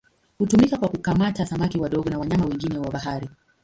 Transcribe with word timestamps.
Hutumika 0.37 0.77
kwa 0.77 0.87
kukamata 0.89 1.45
samaki 1.45 1.77
wadogo 1.79 2.09
na 2.09 2.19
wanyama 2.19 2.45
wengine 2.45 2.79
wa 2.79 2.91
bahari. 2.91 3.29